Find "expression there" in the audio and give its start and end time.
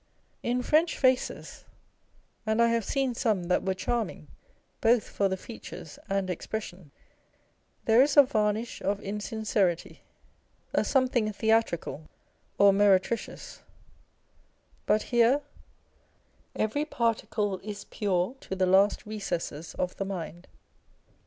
6.27-8.01